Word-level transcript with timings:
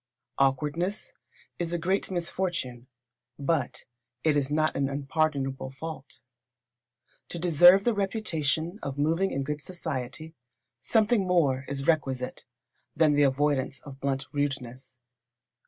Awkwardness 0.39 1.13
is 1.59 1.73
a 1.73 1.77
great 1.77 2.09
misfortune, 2.09 2.87
but 3.37 3.85
it 4.23 4.35
is 4.35 4.49
not 4.49 4.75
an 4.75 4.89
unpardonable 4.89 5.69
fault. 5.69 6.21
To 7.29 7.37
deserve 7.37 7.83
the 7.83 7.93
reputation 7.93 8.79
of 8.81 8.97
moving 8.97 9.29
in 9.29 9.43
good 9.43 9.61
society, 9.61 10.33
something 10.79 11.27
more 11.27 11.65
is 11.67 11.85
requisite 11.85 12.47
than 12.95 13.13
the 13.13 13.21
avoidance 13.21 13.79
of 13.81 13.99
blunt 13.99 14.25
rudeness. 14.31 14.97